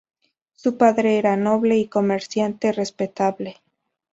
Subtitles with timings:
[0.55, 3.57] Su padre era noble, y comerciante respetable.